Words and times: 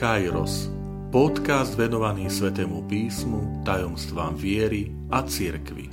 Kairos, 0.00 0.72
podcast 1.12 1.76
venovaný 1.76 2.32
Svetému 2.32 2.88
písmu, 2.88 3.60
tajomstvám 3.68 4.32
viery 4.32 4.88
a 5.12 5.20
cirkvi. 5.20 5.92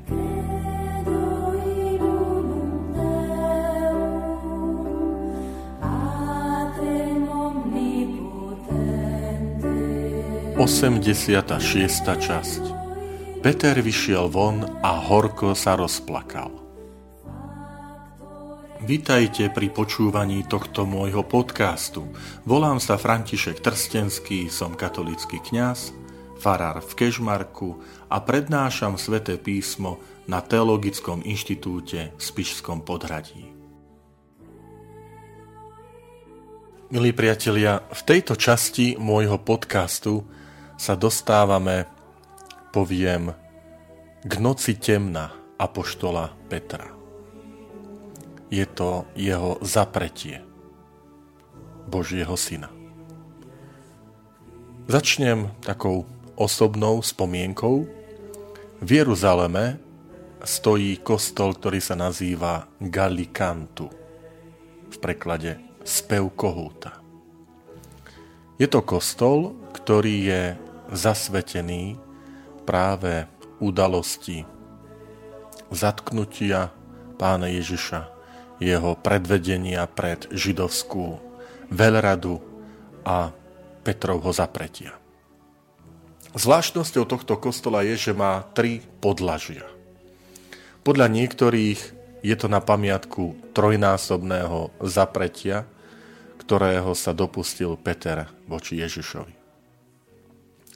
Osemdesiata 10.56 11.60
šiesta 11.60 12.16
časť 12.16 12.64
Peter 13.44 13.76
vyšiel 13.76 14.32
von 14.32 14.64
a 14.88 15.04
horko 15.04 15.52
sa 15.52 15.76
rozplakal. 15.76 16.67
Vítajte 18.78 19.50
pri 19.50 19.74
počúvaní 19.74 20.46
tohto 20.46 20.86
môjho 20.86 21.26
podcastu. 21.26 22.14
Volám 22.46 22.78
sa 22.78 22.94
František 23.02 23.58
Trstenský, 23.58 24.54
som 24.54 24.78
katolický 24.78 25.42
kňaz, 25.42 25.98
farár 26.38 26.86
v 26.86 26.92
Kežmarku 26.94 27.82
a 28.06 28.22
prednášam 28.22 28.94
sväté 29.02 29.42
písmo 29.42 29.98
na 30.30 30.46
Teologickom 30.46 31.26
inštitúte 31.26 32.14
v 32.14 32.22
Spišskom 32.22 32.86
podhradí. 32.86 33.50
Milí 36.94 37.18
priatelia, 37.18 37.82
v 37.82 38.02
tejto 38.06 38.38
časti 38.38 38.94
môjho 39.02 39.42
podcastu 39.42 40.22
sa 40.78 40.94
dostávame, 40.94 41.90
poviem, 42.70 43.34
k 44.22 44.34
noci 44.38 44.78
temna 44.78 45.34
Apoštola 45.58 46.30
Petra 46.46 46.97
je 48.48 48.66
to 48.66 49.06
jeho 49.16 49.60
zapretie 49.64 50.44
Božieho 51.88 52.36
syna. 52.40 52.72
Začnem 54.88 55.52
takou 55.60 56.08
osobnou 56.40 57.04
spomienkou. 57.04 57.88
V 58.80 58.90
Jeruzaleme 58.92 59.80
stojí 60.44 61.04
kostol, 61.04 61.60
ktorý 61.60 61.84
sa 61.84 62.00
nazýva 62.00 62.72
Galikantu. 62.80 63.92
V 64.88 64.96
preklade 65.04 65.60
spev 65.84 66.32
kohúta. 66.40 67.04
Je 68.56 68.68
to 68.72 68.80
kostol, 68.82 69.60
ktorý 69.76 70.16
je 70.24 70.42
zasvetený 70.96 72.00
práve 72.64 73.28
udalosti 73.60 74.48
zatknutia 75.72 76.72
pána 77.20 77.52
Ježiša 77.52 78.17
jeho 78.58 78.98
predvedenia 78.98 79.86
pred 79.86 80.26
židovskú 80.34 81.22
veľradu 81.70 82.42
a 83.06 83.32
Petrovho 83.86 84.34
zapretia. 84.36 84.98
Zvláštnosťou 86.38 87.04
tohto 87.08 87.40
kostola 87.40 87.82
je, 87.88 87.96
že 87.96 88.14
má 88.14 88.46
tri 88.54 88.84
podlažia. 89.02 89.66
Podľa 90.84 91.08
niektorých 91.10 91.80
je 92.22 92.36
to 92.36 92.48
na 92.52 92.60
pamiatku 92.60 93.54
trojnásobného 93.56 94.76
zapretia, 94.84 95.66
ktorého 96.42 96.94
sa 96.96 97.12
dopustil 97.12 97.76
Peter 97.80 98.28
voči 98.48 98.80
Ježišovi. 98.80 99.34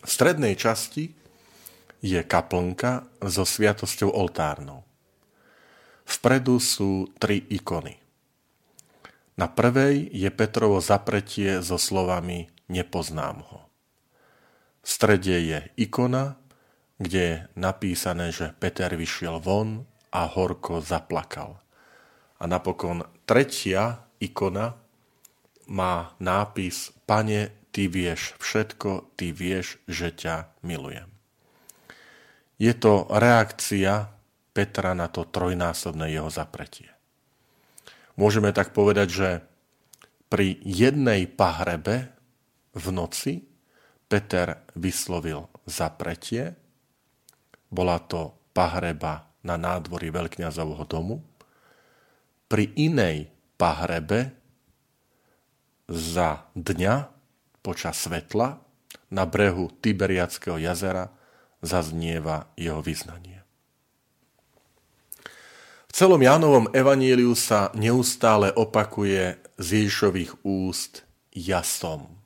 V 0.01 0.09
strednej 0.09 0.57
časti 0.57 1.13
je 2.01 2.19
kaplnka 2.25 3.05
so 3.21 3.45
sviatosťou 3.45 4.09
oltárnou. 4.09 4.81
Vpredu 6.11 6.59
sú 6.59 7.07
tri 7.15 7.39
ikony. 7.47 7.95
Na 9.39 9.47
prvej 9.47 10.11
je 10.11 10.27
Petrovo 10.27 10.83
zapretie 10.83 11.63
so 11.63 11.79
slovami 11.79 12.51
Nepoznám 12.67 13.47
ho. 13.47 13.71
V 14.83 14.87
strede 14.91 15.39
je 15.39 15.59
ikona, 15.79 16.35
kde 16.99 17.21
je 17.23 17.35
napísané, 17.55 18.35
že 18.35 18.51
Peter 18.59 18.91
vyšiel 18.91 19.39
von 19.39 19.87
a 20.11 20.27
horko 20.27 20.83
zaplakal. 20.83 21.63
A 22.37 22.43
napokon 22.43 23.07
tretia 23.23 24.03
ikona 24.19 24.75
má 25.71 26.11
nápis 26.19 26.91
Pane, 27.07 27.71
ty 27.71 27.87
vieš 27.87 28.35
všetko, 28.43 29.15
ty 29.15 29.31
vieš, 29.31 29.79
že 29.87 30.11
ťa 30.11 30.59
milujem. 30.67 31.07
Je 32.59 32.75
to 32.75 33.07
reakcia 33.07 34.11
Petra 34.51 34.91
na 34.91 35.07
to 35.07 35.23
trojnásobné 35.23 36.11
jeho 36.11 36.27
zapretie. 36.27 36.91
Môžeme 38.19 38.51
tak 38.51 38.75
povedať, 38.75 39.07
že 39.09 39.29
pri 40.27 40.59
jednej 40.63 41.27
pahrebe 41.27 42.11
v 42.75 42.85
noci 42.91 43.43
Peter 44.07 44.67
vyslovil 44.75 45.47
zapretie. 45.63 46.55
Bola 47.71 47.99
to 48.03 48.35
pahreba 48.51 49.31
na 49.47 49.55
nádvorí 49.55 50.11
veľkňazovho 50.11 50.83
domu. 50.87 51.23
Pri 52.51 52.67
inej 52.75 53.31
pahrebe 53.55 54.35
za 55.87 56.47
dňa 56.55 57.07
počas 57.63 58.03
svetla 58.03 58.59
na 59.11 59.23
brehu 59.27 59.71
Tiberiackého 59.79 60.59
jazera 60.59 61.11
zaznieva 61.59 62.51
jeho 62.55 62.79
vyznanie. 62.79 63.40
Celom 66.01 66.17
Jánovom 66.17 66.65
evaníliu 66.73 67.37
sa 67.37 67.69
neustále 67.77 68.49
opakuje 68.57 69.37
z 69.61 69.85
Ježišových 69.85 70.41
úst 70.41 71.05
ja 71.29 71.61
som. 71.61 72.17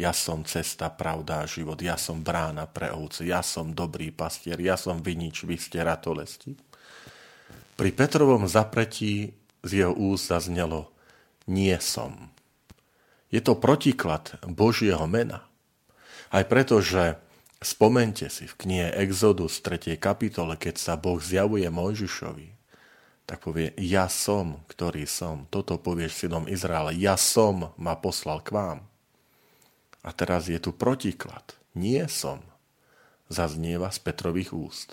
Ja 0.00 0.16
som 0.16 0.48
cesta, 0.48 0.88
pravda 0.88 1.44
a 1.44 1.50
život. 1.50 1.76
Ja 1.84 2.00
som 2.00 2.24
brána 2.24 2.64
pre 2.64 2.88
ovce. 2.96 3.28
Ja 3.28 3.44
som 3.44 3.76
dobrý 3.76 4.16
pastier. 4.16 4.56
Ja 4.64 4.80
som 4.80 5.04
vinič, 5.04 5.44
vy 5.44 5.60
ste 5.60 5.84
ratolesti. 5.84 6.56
Pri 7.76 7.92
Petrovom 7.92 8.48
zapretí 8.48 9.36
z 9.60 9.84
jeho 9.84 9.92
úst 9.92 10.32
zaznelo 10.32 10.88
nie 11.44 11.76
som. 11.84 12.32
Je 13.28 13.44
to 13.44 13.60
protiklad 13.60 14.40
Božieho 14.48 15.04
mena. 15.04 15.44
Aj 16.32 16.48
preto, 16.48 16.80
že 16.80 17.20
spomente 17.60 18.32
si 18.32 18.48
v 18.48 18.56
knihe 18.56 18.88
Exodus 19.04 19.60
3. 19.60 20.00
kapitole, 20.00 20.56
keď 20.56 20.80
sa 20.80 20.96
Boh 20.96 21.20
zjavuje 21.20 21.68
Mojžišovi, 21.68 22.55
tak 23.26 23.42
povie, 23.42 23.74
ja 23.74 24.06
som, 24.06 24.62
ktorý 24.70 25.02
som. 25.04 25.50
Toto 25.50 25.82
povieš 25.82 26.24
synom 26.24 26.46
Izraela, 26.46 26.94
ja 26.94 27.18
som 27.18 27.74
ma 27.74 27.98
poslal 27.98 28.38
k 28.46 28.54
vám. 28.54 28.78
A 30.06 30.14
teraz 30.14 30.46
je 30.46 30.62
tu 30.62 30.70
protiklad. 30.70 31.58
Nie 31.74 32.06
som. 32.06 32.38
Zaznieva 33.26 33.90
z 33.90 33.98
Petrových 33.98 34.54
úst. 34.54 34.88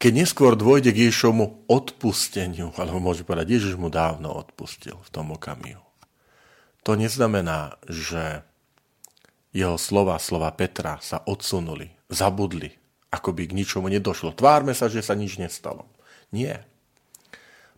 Keď 0.00 0.12
neskôr 0.12 0.56
dôjde 0.56 0.96
k 0.96 1.08
Ježišovmu 1.08 1.68
odpusteniu, 1.68 2.72
alebo 2.80 3.00
môže 3.00 3.28
povedať, 3.28 3.60
Ježiš 3.60 3.76
mu 3.76 3.92
dávno 3.92 4.32
odpustil 4.32 4.96
v 5.00 5.12
tom 5.12 5.36
okamihu. 5.36 5.84
To 6.84 6.96
neznamená, 6.96 7.76
že 7.88 8.44
jeho 9.52 9.76
slova, 9.80 10.16
slova 10.20 10.52
Petra 10.52 11.00
sa 11.00 11.20
odsunuli, 11.24 11.92
zabudli, 12.12 12.76
ako 13.14 13.30
by 13.30 13.46
k 13.46 13.56
ničomu 13.56 13.86
nedošlo. 13.86 14.34
Tvárme 14.34 14.74
sa, 14.74 14.90
že 14.90 14.98
sa 14.98 15.14
nič 15.14 15.38
nestalo. 15.38 15.86
Nie. 16.34 16.66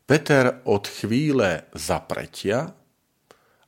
Peter 0.09 0.65
od 0.65 0.89
chvíle 0.89 1.69
zapretia 1.77 2.73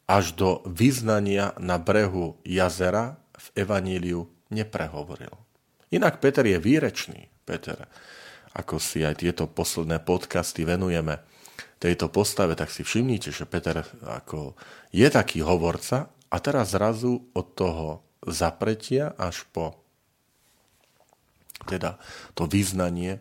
až 0.08 0.32
do 0.32 0.64
vyznania 0.64 1.52
na 1.60 1.76
brehu 1.76 2.40
jazera 2.40 3.20
v 3.36 3.46
Evaníliu 3.68 4.24
neprehovoril. 4.48 5.36
Inak 5.92 6.24
Peter 6.24 6.46
je 6.48 6.56
výrečný. 6.56 7.28
Peter, 7.44 7.84
ako 8.56 8.80
si 8.80 9.04
aj 9.04 9.20
tieto 9.20 9.44
posledné 9.44 10.00
podcasty 10.00 10.64
venujeme 10.64 11.20
tejto 11.76 12.08
postave, 12.08 12.56
tak 12.56 12.72
si 12.72 12.80
všimnite, 12.84 13.30
že 13.30 13.44
Peter 13.44 13.84
ako 14.04 14.56
je 14.92 15.08
taký 15.08 15.44
hovorca 15.44 16.08
a 16.32 16.36
teraz 16.40 16.72
zrazu 16.72 17.28
od 17.32 17.46
toho 17.56 18.04
zapretia 18.24 19.12
až 19.16 19.44
po 19.52 19.87
teda 21.68 22.00
to 22.32 22.48
význanie 22.48 23.20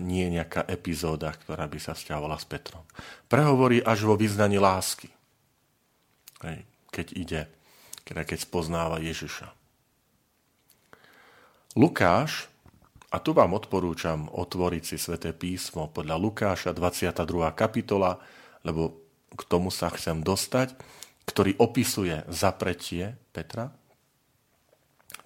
nie 0.00 0.24
je 0.24 0.40
nejaká 0.40 0.64
epizóda, 0.64 1.36
ktorá 1.36 1.68
by 1.68 1.76
sa 1.76 1.92
vzťahovala 1.92 2.40
s 2.40 2.48
Petrom. 2.48 2.84
Prehovorí 3.28 3.84
až 3.84 4.08
vo 4.08 4.16
význaní 4.16 4.56
lásky. 4.56 5.12
Keď 6.88 7.06
ide, 7.12 7.52
keď 8.08 8.38
spoznáva 8.40 8.98
Ježiša. 8.98 9.52
Lukáš, 11.76 12.52
a 13.12 13.20
tu 13.20 13.36
vám 13.36 13.52
odporúčam 13.52 14.24
otvoriť 14.32 14.82
si 14.88 14.96
sväté 14.96 15.36
písmo 15.36 15.92
podľa 15.92 16.16
Lukáša 16.16 16.72
22. 16.72 17.52
kapitola, 17.52 18.16
lebo 18.64 19.04
k 19.36 19.42
tomu 19.44 19.68
sa 19.68 19.92
chcem 19.92 20.24
dostať, 20.24 20.72
ktorý 21.28 21.60
opisuje 21.60 22.24
zapretie 22.32 23.20
Petra, 23.36 23.68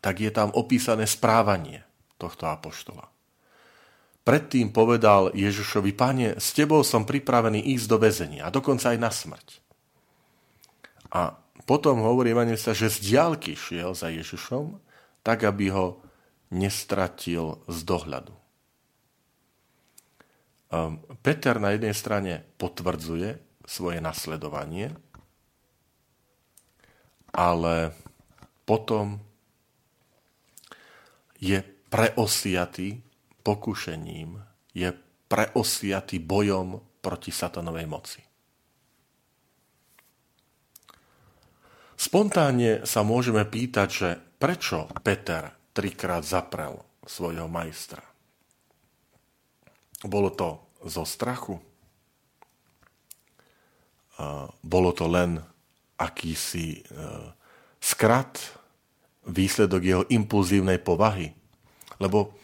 tak 0.03 0.19
je 0.19 0.31
tam 0.35 0.51
opísané 0.51 1.07
správanie 1.07 1.86
tohto 2.17 2.49
apoštola. 2.49 3.09
Predtým 4.27 4.75
povedal 4.75 5.31
Ježišovi, 5.31 5.95
pane, 5.95 6.35
s 6.43 6.51
tebou 6.51 6.83
som 6.83 7.07
pripravený 7.07 7.63
ísť 7.79 7.87
do 7.87 7.97
väzenia 8.03 8.51
a 8.51 8.55
dokonca 8.55 8.91
aj 8.91 8.99
na 8.99 9.11
smrť. 9.15 9.49
A 11.15 11.39
potom 11.63 12.03
hovorí 12.03 12.35
evangelista, 12.35 12.75
že 12.75 12.91
z 12.91 13.15
diálky 13.15 13.55
šiel 13.55 13.95
za 13.95 14.11
Ježišom, 14.11 14.83
tak 15.23 15.47
aby 15.47 15.71
ho 15.71 16.03
nestratil 16.51 17.63
z 17.71 17.79
dohľadu. 17.87 18.35
Ehm, 20.75 20.99
Peter 21.23 21.63
na 21.63 21.75
jednej 21.75 21.95
strane 21.95 22.43
potvrdzuje 22.59 23.39
svoje 23.67 23.99
nasledovanie, 24.03 24.95
ale 27.31 27.95
potom 28.67 29.23
je 31.39 31.63
preosiatý 31.91 33.01
pokušením, 33.43 34.43
je 34.75 34.91
preosiatý 35.27 36.19
bojom 36.19 36.83
proti 37.01 37.31
satanovej 37.31 37.87
moci. 37.87 38.21
Spontánne 41.97 42.85
sa 42.85 43.01
môžeme 43.01 43.47
pýtať, 43.49 43.89
že 43.89 44.09
prečo 44.37 44.85
Peter 45.01 45.49
trikrát 45.73 46.23
zaprel 46.23 46.85
svojho 47.09 47.49
majstra. 47.49 48.05
Bolo 50.05 50.29
to 50.35 50.61
zo 50.85 51.09
strachu? 51.09 51.57
Bolo 54.61 54.91
to 54.93 55.09
len 55.09 55.41
akýsi 55.97 56.81
e, 56.81 56.81
skrat, 57.81 58.37
výsledok 59.29 59.83
jeho 59.85 60.03
impulzívnej 60.09 60.81
povahy? 60.81 61.33
Lebo 61.99 62.37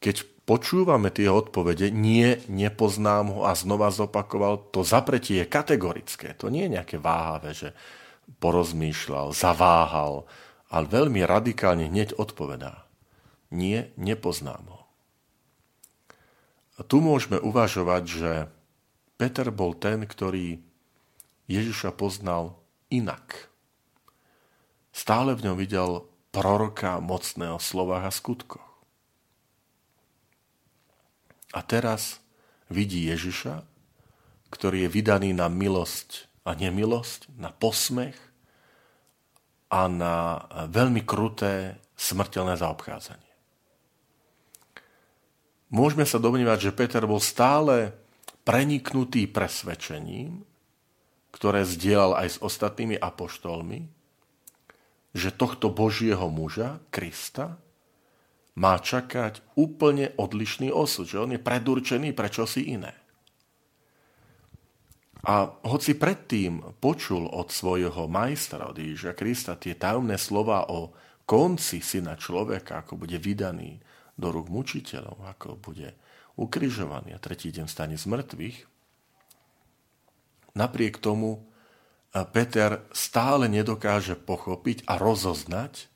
keď 0.00 0.24
počúvame 0.48 1.12
tie 1.14 1.28
odpovede, 1.30 1.92
nie, 1.94 2.40
nepoznám 2.50 3.30
ho 3.30 3.40
a 3.46 3.54
znova 3.54 3.92
zopakoval, 3.94 4.72
to 4.74 4.82
zapretie 4.82 5.44
je 5.44 5.46
kategorické. 5.46 6.34
To 6.40 6.50
nie 6.50 6.66
je 6.66 6.74
nejaké 6.80 6.96
váhavé, 6.98 7.54
že 7.54 7.70
porozmýšľal, 8.38 9.34
zaváhal, 9.34 10.26
ale 10.70 10.84
veľmi 10.86 11.22
radikálne 11.26 11.90
hneď 11.90 12.14
odpovedá. 12.14 12.86
Nie, 13.50 13.90
nepoznám 13.98 14.62
ho. 14.70 14.80
A 16.78 16.86
tu 16.86 17.02
môžeme 17.02 17.36
uvažovať, 17.42 18.02
že 18.06 18.32
Peter 19.20 19.52
bol 19.52 19.76
ten, 19.76 20.06
ktorý 20.08 20.62
Ježiša 21.50 21.92
poznal 21.92 22.56
inak. 22.88 23.50
Stále 24.94 25.36
v 25.36 25.50
ňom 25.50 25.56
videl 25.58 26.08
proroka 26.30 27.02
mocného 27.02 27.58
slovách 27.58 28.08
a 28.08 28.12
skutkoch. 28.14 28.69
A 31.50 31.60
teraz 31.66 32.22
vidí 32.70 33.10
Ježiša, 33.10 33.66
ktorý 34.50 34.86
je 34.86 34.94
vydaný 34.94 35.30
na 35.34 35.50
milosť 35.50 36.30
a 36.46 36.54
nemilosť, 36.54 37.34
na 37.38 37.50
posmech 37.54 38.18
a 39.70 39.86
na 39.86 40.14
veľmi 40.66 41.06
kruté 41.06 41.78
smrteľné 41.94 42.58
zaobchádzanie. 42.58 43.30
Môžeme 45.70 46.02
sa 46.02 46.18
domnívať, 46.18 46.70
že 46.70 46.74
Peter 46.74 47.06
bol 47.06 47.22
stále 47.22 47.94
preniknutý 48.42 49.30
presvedčením, 49.30 50.42
ktoré 51.30 51.62
zdieľal 51.62 52.26
aj 52.26 52.28
s 52.34 52.38
ostatnými 52.42 52.98
apoštolmi, 52.98 53.86
že 55.14 55.30
tohto 55.30 55.70
Božieho 55.70 56.26
muža, 56.26 56.82
Krista, 56.90 57.54
má 58.58 58.78
čakať 58.78 59.44
úplne 59.54 60.10
odlišný 60.18 60.74
osud, 60.74 61.06
že 61.06 61.20
on 61.22 61.30
je 61.34 61.40
predurčený 61.40 62.14
pre 62.16 62.26
čosi 62.26 62.74
iné. 62.74 62.94
A 65.20 65.52
hoci 65.68 66.00
predtým 66.00 66.80
počul 66.80 67.28
od 67.28 67.52
svojho 67.52 68.08
majstra, 68.08 68.72
od 68.72 68.80
Ježiša 68.80 69.12
Krista, 69.12 69.52
tie 69.60 69.76
tajomné 69.76 70.16
slova 70.16 70.72
o 70.72 70.96
konci 71.28 71.84
syna 71.84 72.16
človeka, 72.16 72.82
ako 72.82 73.04
bude 73.04 73.20
vydaný 73.20 73.78
do 74.16 74.32
rúk 74.32 74.48
mučiteľov, 74.48 75.20
ako 75.28 75.60
bude 75.60 75.92
ukrižovaný 76.40 77.12
a 77.12 77.20
tretí 77.20 77.52
deň 77.52 77.68
stane 77.68 77.96
z 78.00 78.04
mŕtvych, 78.08 78.58
napriek 80.56 81.00
tomu 81.00 81.46
Peter 82.10 82.82
stále 82.90 83.46
nedokáže 83.46 84.18
pochopiť 84.18 84.88
a 84.90 84.98
rozoznať, 84.98 85.86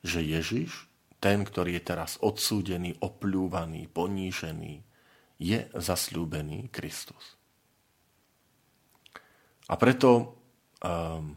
že 0.00 0.20
Ježiš, 0.24 0.89
ten, 1.20 1.44
ktorý 1.44 1.76
je 1.78 1.82
teraz 1.84 2.16
odsúdený, 2.24 2.96
opľúvaný, 3.04 3.86
ponížený, 3.92 4.80
je 5.40 5.58
zasľúbený 5.72 6.72
Kristus. 6.72 7.36
A 9.68 9.76
preto, 9.76 10.36
ehm, 10.82 11.36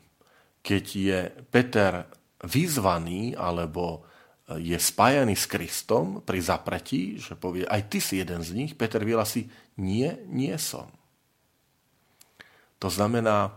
keď 0.63 0.85
je 0.95 1.19
Peter 1.51 2.07
vyzvaný 2.43 3.35
alebo 3.35 4.07
je 4.51 4.75
spájaný 4.75 5.39
s 5.39 5.47
Kristom 5.47 6.19
pri 6.19 6.43
zapretí, 6.43 7.15
že 7.15 7.39
povie, 7.39 7.63
aj 7.63 7.81
ty 7.87 8.03
si 8.03 8.19
jeden 8.19 8.43
z 8.43 8.51
nich, 8.51 8.71
Peter 8.75 8.99
vyhlasí, 8.99 9.47
nie, 9.79 10.11
nie 10.27 10.51
som. 10.59 10.91
To 12.83 12.91
znamená, 12.91 13.55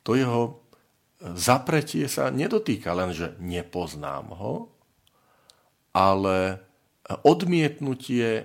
to 0.00 0.16
jeho 0.16 0.64
zapretie 1.36 2.08
sa 2.08 2.32
nedotýka 2.32 2.96
len, 2.96 3.12
že 3.12 3.36
nepoznám 3.36 4.32
ho, 4.32 4.72
ale 5.90 6.62
odmietnutie 7.26 8.28
e, 8.38 8.44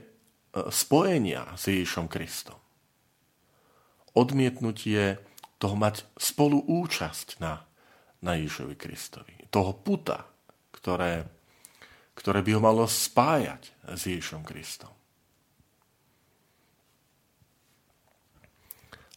spojenia 0.73 1.53
s 1.53 1.69
Ježišom 1.69 2.09
Kristom. 2.09 2.57
Odmietnutie 4.15 5.21
toho 5.59 5.75
mať 5.75 6.07
spolu 6.17 6.63
účasť 6.65 7.37
na, 7.43 7.63
na 8.23 8.31
Ježišovi 8.39 8.75
Kristovi. 8.79 9.33
Toho 9.51 9.75
puta, 9.77 10.25
ktoré, 10.73 11.27
ktoré 12.17 12.39
by 12.41 12.51
ho 12.57 12.61
malo 12.63 12.83
spájať 12.89 13.69
s 13.93 14.01
Ježišom 14.07 14.41
Kristom. 14.47 14.91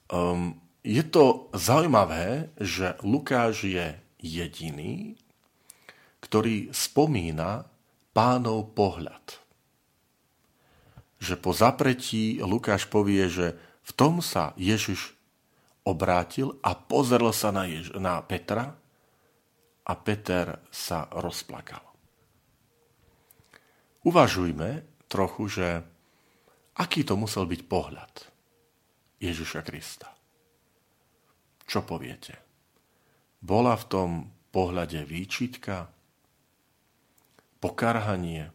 Um, 0.08 0.56
je 0.80 1.04
to 1.04 1.52
zaujímavé, 1.52 2.48
že 2.56 2.96
Lukáš 3.04 3.69
je 3.69 3.92
jediný, 4.16 5.20
ktorý 6.25 6.72
spomína 6.72 7.69
pánov 8.18 8.74
pohľad. 8.74 9.38
Že 11.22 11.34
po 11.38 11.54
zapretí 11.54 12.42
Lukáš 12.42 12.90
povie, 12.90 13.30
že 13.30 13.54
v 13.86 13.90
tom 13.94 14.18
sa 14.18 14.58
Ježiš 14.58 15.14
obrátil 15.87 16.58
a 16.66 16.75
pozrel 16.75 17.30
sa 17.30 17.54
na, 17.54 17.70
Jež- 17.70 17.94
na 17.94 18.18
Petra 18.26 18.75
a 19.87 19.92
Peter 19.94 20.58
sa 20.75 21.06
rozplakal. 21.14 21.87
Uvažujme 24.02 24.82
trochu, 25.06 25.42
že 25.46 25.66
aký 26.75 27.06
to 27.06 27.14
musel 27.14 27.46
byť 27.46 27.60
pohľad 27.70 28.14
Ježiša 29.22 29.62
Krista. 29.62 30.10
Čo 31.62 31.87
poviete? 31.87 32.34
Bola 33.38 33.78
v 33.78 33.84
tom 33.87 34.10
pohľade 34.50 35.06
výčitka, 35.06 35.98
pokarhanie. 37.58 38.50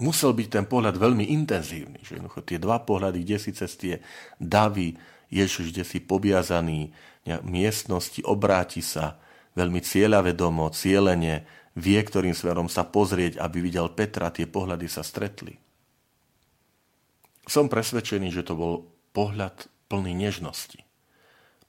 Musel 0.00 0.32
byť 0.32 0.48
ten 0.48 0.64
pohľad 0.64 0.96
veľmi 0.96 1.28
intenzívny. 1.34 2.00
Že 2.00 2.22
jednoducho 2.22 2.40
tie 2.46 2.58
dva 2.62 2.80
pohľady, 2.80 3.26
kde 3.26 3.36
si 3.36 3.50
cez 3.52 3.74
tie 3.76 3.94
davy 4.38 4.96
Ježiš, 5.28 5.74
kde 5.74 5.84
si 5.84 5.98
pobiazaný 6.00 6.94
miestnosti, 7.44 8.22
obráti 8.24 8.80
sa 8.80 9.20
veľmi 9.58 9.82
cieľavedomo, 9.82 10.72
cieľene, 10.72 11.44
vie, 11.78 12.00
ktorým 12.00 12.34
smerom 12.34 12.66
sa 12.66 12.86
pozrieť, 12.86 13.38
aby 13.38 13.62
videl 13.62 13.92
Petra, 13.92 14.32
tie 14.34 14.48
pohľady 14.48 14.86
sa 14.90 15.06
stretli. 15.06 15.54
Som 17.46 17.66
presvedčený, 17.66 18.30
že 18.30 18.46
to 18.46 18.54
bol 18.54 18.72
pohľad 19.10 19.66
plný 19.90 20.14
nežnosti 20.14 20.86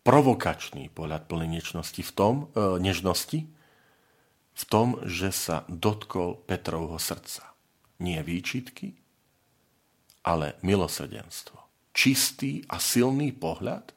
provokačný 0.02 0.90
pohľad 0.92 1.30
plný 1.30 1.62
nečnosti 1.62 2.02
v 2.02 2.12
tom, 2.12 2.34
e, 2.54 2.82
nežnosti, 2.82 3.46
v 4.52 4.64
tom, 4.68 5.00
že 5.08 5.32
sa 5.32 5.64
dotkol 5.68 6.40
Petrovho 6.44 7.00
srdca. 7.00 7.52
Nie 8.02 8.26
výčitky, 8.26 8.98
ale 10.26 10.60
milosrdenstvo. 10.62 11.58
Čistý 11.92 12.64
a 12.72 12.80
silný 12.80 13.36
pohľad, 13.36 13.92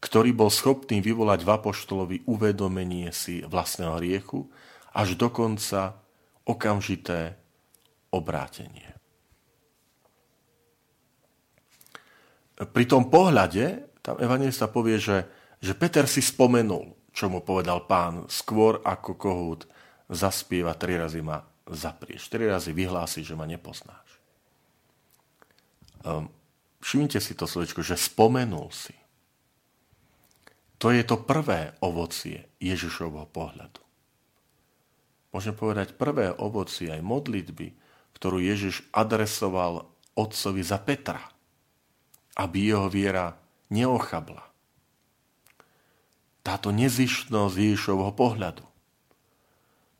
ktorý 0.00 0.32
bol 0.32 0.48
schopný 0.48 1.04
vyvolať 1.04 1.44
v 1.44 1.50
apoštolovi 1.50 2.16
uvedomenie 2.24 3.12
si 3.12 3.44
vlastného 3.44 4.00
riechu, 4.00 4.48
až 4.96 5.14
dokonca 5.14 5.98
okamžité 6.48 7.36
obrátenie. 8.10 8.90
Pri 12.60 12.84
tom 12.84 13.08
pohľade 13.08 13.90
tam 14.00 14.16
evangelista 14.20 14.68
povie, 14.68 14.96
že, 14.96 15.28
že 15.60 15.76
Peter 15.76 16.08
si 16.08 16.24
spomenul, 16.24 16.96
čo 17.10 17.28
mu 17.28 17.42
povedal 17.42 17.84
pán, 17.84 18.26
skôr 18.30 18.78
ako 18.82 19.18
kohút 19.18 19.60
zaspieva, 20.10 20.74
tri 20.74 20.98
razy 20.98 21.22
ma 21.22 21.42
zaprieš, 21.70 22.30
tri 22.30 22.50
razy 22.50 22.74
vyhlási, 22.74 23.22
že 23.22 23.38
ma 23.38 23.46
nepoznáš. 23.46 24.08
Um, 26.02 26.32
všimnite 26.82 27.20
si 27.20 27.36
to 27.36 27.44
slovičko, 27.44 27.84
že 27.84 28.00
spomenul 28.00 28.72
si. 28.72 28.96
To 30.80 30.88
je 30.88 31.04
to 31.04 31.20
prvé 31.20 31.76
ovocie 31.84 32.48
Ježišovho 32.56 33.28
pohľadu. 33.28 33.84
Môžem 35.30 35.54
povedať 35.54 35.94
prvé 35.94 36.32
ovocie 36.34 36.90
aj 36.90 37.04
modlitby, 37.04 37.76
ktorú 38.16 38.42
Ježiš 38.42 38.82
adresoval 38.90 39.86
otcovi 40.18 40.62
za 40.64 40.80
Petra, 40.82 41.22
aby 42.34 42.74
jeho 42.74 42.90
viera 42.90 43.38
neochabla. 43.70 44.49
Táto 46.40 46.72
nezištnosť 46.72 47.54
Ježišovho 47.54 48.12
pohľadu, 48.16 48.64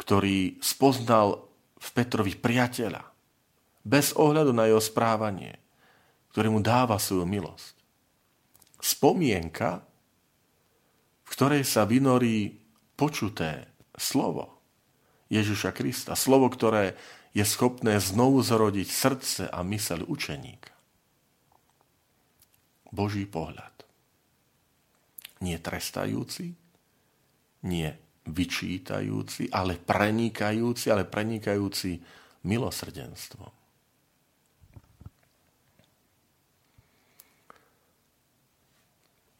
ktorý 0.00 0.56
spoznal 0.64 1.44
v 1.76 1.88
Petrovi 1.92 2.32
priateľa, 2.36 3.04
bez 3.84 4.12
ohľadu 4.16 4.52
na 4.52 4.68
jeho 4.68 4.80
správanie, 4.80 5.56
ktorý 6.32 6.48
mu 6.52 6.60
dáva 6.60 6.96
svoju 7.00 7.24
milosť. 7.28 7.76
Spomienka, 8.80 9.84
v 11.24 11.28
ktorej 11.28 11.62
sa 11.68 11.84
vynorí 11.84 12.56
počuté 12.96 13.68
slovo 13.96 14.60
Ježiša 15.28 15.70
Krista, 15.76 16.12
slovo, 16.16 16.48
ktoré 16.48 16.96
je 17.30 17.46
schopné 17.46 18.02
znovu 18.02 18.42
zrodiť 18.42 18.88
srdce 18.90 19.42
a 19.46 19.62
myseľ 19.62 20.08
učeníka. 20.10 20.74
Boží 22.90 23.22
pohľad. 23.22 23.79
Nie 25.40 25.56
trestajúci, 25.58 26.52
nie 27.64 27.88
vyčítajúci, 28.28 29.48
ale 29.50 29.80
prenikajúci, 29.80 30.92
ale 30.92 31.08
prenikajúci 31.08 31.96
milosrdenstvom. 32.44 33.52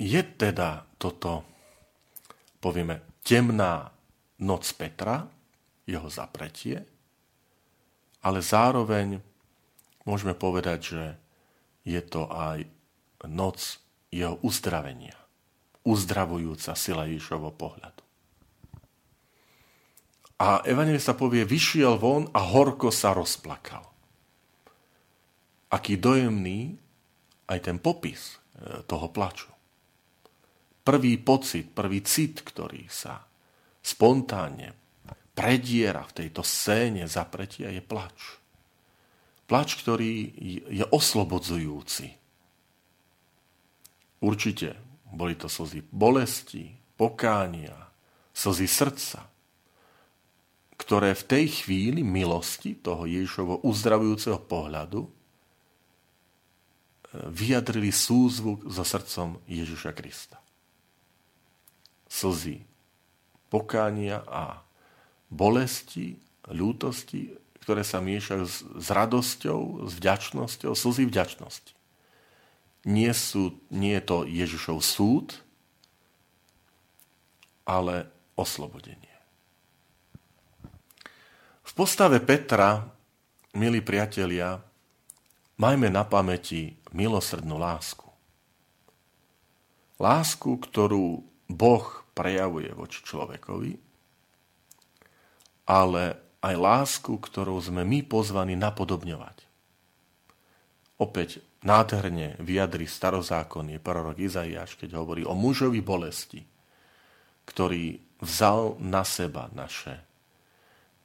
Je 0.01 0.23
teda 0.25 0.89
toto, 0.97 1.45
povieme, 2.57 3.21
temná 3.21 3.93
noc 4.41 4.65
Petra, 4.73 5.29
jeho 5.85 6.09
zapretie, 6.09 6.81
ale 8.25 8.41
zároveň 8.41 9.21
môžeme 10.09 10.33
povedať, 10.33 10.79
že 10.81 11.05
je 11.85 12.01
to 12.01 12.33
aj 12.33 12.65
noc 13.29 13.77
jeho 14.09 14.41
uzdravenia, 14.41 15.17
uzdravujúca 15.85 16.77
sila 16.77 17.09
Ježišovho 17.09 17.53
pohľadu. 17.57 18.03
A 20.41 20.65
evangelista 20.65 21.13
povie, 21.13 21.45
vyšiel 21.45 22.01
von 22.01 22.29
a 22.33 22.41
horko 22.41 22.89
sa 22.89 23.13
rozplakal. 23.13 23.85
Aký 25.71 26.01
dojemný 26.01 26.75
aj 27.47 27.59
ten 27.61 27.77
popis 27.77 28.41
e, 28.57 28.83
toho 28.89 29.13
plaču 29.13 29.51
prvý 30.91 31.23
pocit, 31.23 31.71
prvý 31.71 32.03
cit, 32.03 32.43
ktorý 32.43 32.89
sa 32.91 33.23
spontánne 33.79 34.75
prediera 35.39 36.03
v 36.03 36.25
tejto 36.25 36.43
scéne 36.43 37.07
zapretia, 37.07 37.71
je 37.71 37.79
plač. 37.79 38.43
Plač, 39.47 39.79
ktorý 39.79 40.35
je 40.67 40.85
oslobodzujúci. 40.91 42.07
Určite 44.21 44.69
boli 45.11 45.35
to 45.35 45.51
slzy 45.51 45.83
bolesti, 45.91 46.75
pokánia, 46.95 47.75
slzy 48.35 48.67
srdca, 48.67 49.27
ktoré 50.81 51.13
v 51.13 51.27
tej 51.29 51.47
chvíli 51.63 52.01
milosti 52.01 52.73
toho 52.79 53.05
Ježišovho 53.05 53.63
uzdravujúceho 53.67 54.41
pohľadu 54.41 55.05
eh, 55.05 55.11
vyjadrili 57.29 57.93
súzvuk 57.93 58.65
so 58.71 58.83
srdcom 58.87 59.43
Ježiša 59.45 59.93
Krista 59.93 60.41
slzy 62.11 62.67
pokánia 63.47 64.27
a 64.27 64.67
bolesti, 65.31 66.19
ľútosti, 66.51 67.31
ktoré 67.63 67.87
sa 67.87 68.03
miešajú 68.03 68.45
s 68.83 68.87
radosťou, 68.91 69.87
s 69.87 69.93
vďačnosťou, 69.95 70.75
slzy 70.75 71.07
vďačnosti. 71.07 71.73
Nie, 72.89 73.13
sú, 73.13 73.61
nie 73.69 73.93
je 74.01 74.05
to 74.05 74.17
Ježišov 74.25 74.81
súd, 74.81 75.37
ale 77.69 78.09
oslobodenie. 78.35 79.13
V 81.61 81.73
postave 81.77 82.19
Petra, 82.19 82.83
milí 83.55 83.85
priatelia, 83.85 84.59
majme 85.61 85.93
na 85.93 86.03
pamäti 86.03 86.81
milosrdnú 86.91 87.61
lásku. 87.61 88.09
Lásku, 90.01 90.57
ktorú 90.57 91.23
Boh 91.47 91.87
prejavuje 92.17 92.73
voči 92.73 93.05
človekovi, 93.05 93.77
ale 95.69 96.19
aj 96.41 96.55
lásku, 96.57 97.13
ktorou 97.21 97.61
sme 97.61 97.85
my 97.85 98.01
pozvaní 98.09 98.57
napodobňovať. 98.57 99.50
Opäť 101.01 101.41
nádherne 101.65 102.37
vyjadri 102.45 102.85
starozákonný 102.85 103.81
prorok 103.81 104.21
Izaiáš, 104.21 104.77
keď 104.77 105.01
hovorí 105.01 105.25
o 105.25 105.33
mužovi 105.33 105.81
bolesti, 105.81 106.45
ktorý 107.49 107.97
vzal 108.21 108.77
na 108.85 109.01
seba 109.01 109.49
naše, 109.57 109.97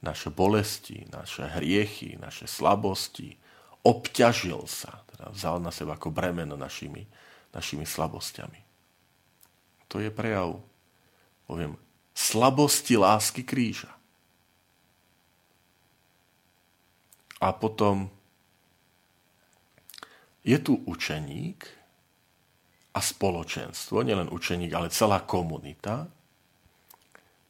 naše 0.04 0.28
bolesti, 0.28 1.08
naše 1.08 1.48
hriechy, 1.48 2.20
naše 2.20 2.44
slabosti, 2.44 3.40
obťažil 3.88 4.68
sa, 4.68 5.00
teda 5.16 5.32
vzal 5.32 5.64
na 5.64 5.72
seba 5.72 5.96
ako 5.96 6.12
bremeno 6.12 6.60
našimi, 6.60 7.08
našimi 7.56 7.88
slabosťami. 7.88 8.60
To 9.88 9.96
je 9.96 10.12
prejav, 10.12 10.60
poviem, 11.48 11.72
slabosti 12.12 13.00
lásky 13.00 13.48
kríža. 13.48 13.96
A 17.40 17.52
potom 17.56 18.12
je 20.46 20.58
tu 20.62 20.78
učeník 20.86 21.66
a 22.94 23.02
spoločenstvo, 23.02 24.06
nielen 24.06 24.30
učeník, 24.30 24.72
ale 24.72 24.94
celá 24.94 25.26
komunita, 25.26 26.06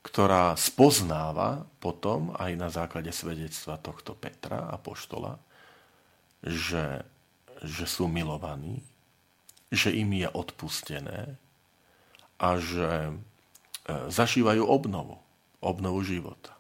ktorá 0.00 0.56
spoznáva 0.56 1.68
potom 1.78 2.32
aj 2.40 2.50
na 2.56 2.72
základe 2.72 3.12
svedectva 3.12 3.76
tohto 3.76 4.16
Petra 4.16 4.72
a 4.72 4.80
poštola, 4.80 5.36
že, 6.40 7.04
že 7.60 7.84
sú 7.84 8.08
milovaní, 8.08 8.80
že 9.68 9.92
im 9.92 10.16
je 10.16 10.28
odpustené, 10.30 11.36
a 12.36 12.60
že 12.60 12.88
e, 12.88 13.12
zažívajú 14.12 14.64
obnovu, 14.64 15.16
obnovu 15.64 16.04
života. 16.04 16.52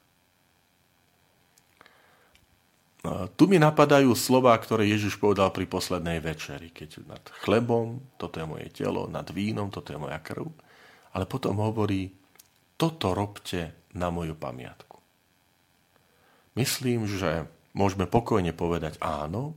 E, 2.95 2.95
tu 3.36 3.44
mi 3.46 3.60
napadajú 3.60 4.14
slova, 4.16 4.56
ktoré 4.56 4.88
Ježiš 4.88 5.20
povedal 5.20 5.52
pri 5.52 5.68
poslednej 5.68 6.18
večeri, 6.18 6.72
keď 6.72 6.90
nad 7.06 7.24
chlebom, 7.44 8.16
toto 8.16 8.40
je 8.40 8.46
moje 8.48 8.68
telo, 8.72 9.06
nad 9.06 9.28
vínom, 9.30 9.68
toto 9.68 9.92
je 9.92 9.98
moja 10.00 10.16
krv, 10.20 10.48
ale 11.12 11.24
potom 11.28 11.60
hovorí, 11.60 12.12
toto 12.76 13.16
robte 13.16 13.88
na 13.96 14.12
moju 14.12 14.36
pamiatku. 14.36 14.96
Myslím, 16.56 17.04
že 17.04 17.48
môžeme 17.76 18.08
pokojne 18.08 18.56
povedať 18.56 18.96
áno, 19.00 19.56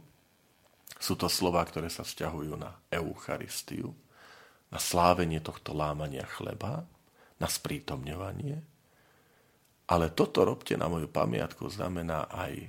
sú 1.00 1.16
to 1.16 1.32
slova, 1.32 1.64
ktoré 1.64 1.88
sa 1.88 2.04
vzťahujú 2.04 2.60
na 2.60 2.76
Eucharistiu, 2.92 3.96
na 4.68 4.78
slávenie 4.84 5.40
tohto 5.40 5.72
lámania 5.72 6.28
chleba, 6.28 6.84
na 7.40 7.48
sprítomňovanie. 7.48 8.60
Ale 9.90 10.12
toto 10.12 10.44
robte 10.44 10.76
na 10.76 10.92
moju 10.92 11.08
pamiatku 11.08 11.66
znamená 11.72 12.28
aj, 12.30 12.68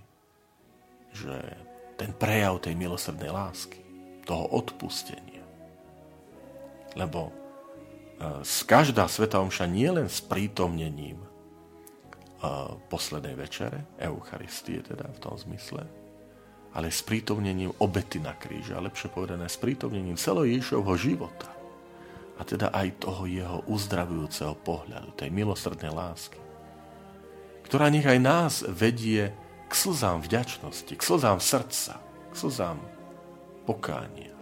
že 1.11 1.37
ten 2.00 2.17
prejav 2.17 2.64
tej 2.64 2.75
milosrdnej 2.79 3.29
lásky, 3.29 3.81
toho 4.25 4.47
odpustenia. 4.57 5.45
Lebo 6.97 7.29
e, 7.29 7.33
z 8.47 8.57
každá 8.64 9.05
sveta 9.11 9.43
omša 9.43 9.67
nie 9.69 9.90
len 9.90 10.09
s 10.09 10.25
prítomnením 10.25 11.21
e, 11.21 11.29
poslednej 12.88 13.37
večere, 13.37 13.85
Eucharistie 14.00 14.81
teda 14.81 15.12
v 15.12 15.19
tom 15.19 15.37
zmysle, 15.37 15.85
ale 16.73 16.88
s 16.88 17.02
prítomnením 17.02 17.75
obety 17.83 18.23
na 18.23 18.33
kríže, 18.33 18.73
a 18.73 18.81
lepšie 18.81 19.11
povedané, 19.11 19.50
s 19.50 19.59
prítomnením 19.59 20.14
celého 20.14 20.47
Ježišovho 20.47 20.95
života 20.97 21.50
a 22.40 22.43
teda 22.47 22.73
aj 22.73 23.05
toho 23.05 23.29
jeho 23.29 23.61
uzdravujúceho 23.69 24.57
pohľadu, 24.64 25.12
tej 25.12 25.29
milosrdnej 25.29 25.93
lásky, 25.93 26.40
ktorá 27.69 27.93
nech 27.93 28.09
aj 28.09 28.19
nás 28.19 28.52
vedie 28.64 29.37
k 29.70 29.72
slzám 29.78 30.26
vďačnosti, 30.26 30.90
k 30.90 31.02
slzám 31.02 31.38
srdca, 31.38 32.02
k 32.02 32.34
slzám 32.34 32.82
pokánia, 33.70 34.34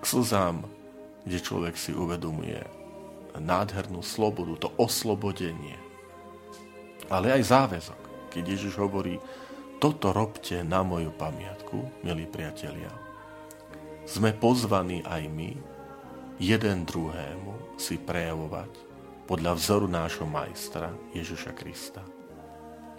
k 0.00 0.04
slzám, 0.08 0.64
kde 1.28 1.38
človek 1.44 1.76
si 1.76 1.92
uvedomuje 1.92 2.64
nádhernú 3.36 4.00
slobodu, 4.00 4.64
to 4.64 4.68
oslobodenie, 4.80 5.76
ale 7.12 7.36
aj 7.36 7.52
záväzok, 7.52 8.00
keď 8.32 8.44
Ježiš 8.48 8.80
hovorí, 8.80 9.20
toto 9.76 10.16
robte 10.16 10.64
na 10.64 10.80
moju 10.80 11.12
pamiatku, 11.12 12.00
milí 12.00 12.24
priatelia. 12.24 12.88
Sme 14.08 14.32
pozvaní 14.32 15.04
aj 15.04 15.28
my 15.28 15.52
jeden 16.40 16.88
druhému 16.88 17.76
si 17.76 18.00
prejavovať 18.00 18.72
podľa 19.28 19.52
vzoru 19.60 19.84
nášho 19.84 20.24
majstra 20.24 20.92
Ježiša 21.12 21.52
Krista 21.52 22.13